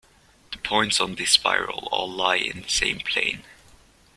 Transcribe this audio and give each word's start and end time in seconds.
The 0.51 0.57
points 0.57 0.99
on 0.99 1.13
this 1.13 1.29
spiral 1.29 1.87
all 1.91 2.09
lie 2.09 2.37
in 2.37 2.63
the 2.63 2.67
same 2.69 3.01
plane. 3.01 3.43